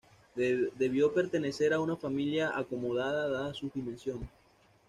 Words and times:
Debió 0.33 1.13
pertenecer 1.13 1.73
a 1.73 1.79
una 1.79 1.95
familia 1.95 2.57
acomodada 2.57 3.27
dadas 3.29 3.57
sus 3.57 3.71
dimensiones. 3.71 4.27